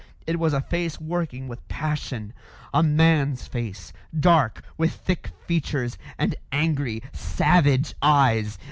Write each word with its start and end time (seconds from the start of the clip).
It 0.25 0.39
was 0.39 0.51
a 0.51 0.61
face 0.61 0.99
working 0.99 1.47
with 1.47 1.67
passion; 1.67 2.33
a 2.73 2.81
man's 2.81 3.45
face, 3.47 3.93
dark, 4.19 4.63
with 4.75 4.93
thick 4.95 5.29
features, 5.45 5.95
and 6.17 6.33
angry, 6.51 7.03
savage 7.13 7.93
eyes. 8.01 8.57